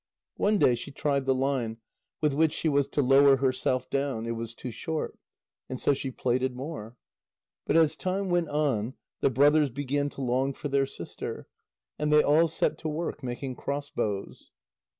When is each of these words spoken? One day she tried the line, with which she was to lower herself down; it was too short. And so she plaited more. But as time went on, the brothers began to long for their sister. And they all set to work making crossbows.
One 0.37 0.57
day 0.57 0.73
she 0.73 0.91
tried 0.91 1.27
the 1.27 1.35
line, 1.35 1.77
with 2.21 2.33
which 2.33 2.53
she 2.53 2.67
was 2.67 2.87
to 2.87 3.03
lower 3.03 3.37
herself 3.37 3.87
down; 3.87 4.25
it 4.25 4.31
was 4.31 4.55
too 4.55 4.71
short. 4.71 5.15
And 5.69 5.79
so 5.79 5.93
she 5.93 6.09
plaited 6.09 6.55
more. 6.55 6.97
But 7.67 7.77
as 7.77 7.95
time 7.95 8.29
went 8.29 8.49
on, 8.49 8.95
the 9.19 9.29
brothers 9.29 9.69
began 9.69 10.09
to 10.09 10.21
long 10.21 10.53
for 10.53 10.69
their 10.69 10.87
sister. 10.87 11.45
And 11.99 12.11
they 12.11 12.23
all 12.23 12.47
set 12.47 12.79
to 12.79 12.89
work 12.89 13.21
making 13.21 13.57
crossbows. 13.57 14.49